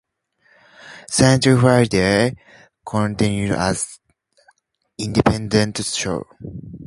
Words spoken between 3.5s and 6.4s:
as an independent show.